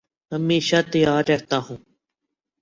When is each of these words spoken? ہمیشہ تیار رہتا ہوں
ہمیشہ 0.31 0.79
تیار 0.91 1.23
رہتا 1.29 1.57
ہوں 1.57 1.77